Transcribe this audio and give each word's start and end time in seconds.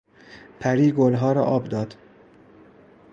پری 0.59 0.91
گلها 0.91 1.31
را 1.31 1.43
آب 1.43 1.63
داد. 1.63 1.95